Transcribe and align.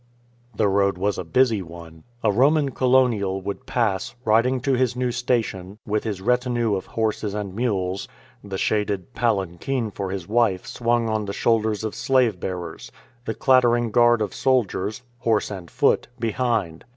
The 0.55 0.67
road 0.67 0.97
was 0.97 1.19
a 1.19 1.23
busy 1.23 1.61
one. 1.61 2.05
A 2.23 2.31
Roman 2.31 2.69
colonial 2.71 3.39
would 3.43 3.67
pass, 3.67 4.15
riding 4.25 4.59
to 4.61 4.73
his 4.73 4.95
new 4.95 5.11
station, 5.11 5.77
with 5.85 6.05
his 6.05 6.21
retinue 6.21 6.73
of 6.73 6.87
horses 6.87 7.35
and 7.35 7.53
mules; 7.55 8.07
the 8.43 8.57
shaded 8.57 9.13
palanquin 9.13 9.91
^ 9.91 9.93
for 9.93 10.09
his 10.09 10.27
wife 10.27 10.65
swung 10.65 11.07
on 11.07 11.25
the 11.25 11.33
shoulders 11.33 11.83
of 11.83 11.93
slave 11.93 12.39
bearers; 12.39 12.91
the 13.25 13.35
clatter 13.35 13.75
ing 13.75 13.91
guard 13.91 14.23
of 14.23 14.33
soldiers— 14.33 15.03
horse 15.19 15.51
and 15.51 15.69
foot— 15.69 16.07
behind. 16.19 16.83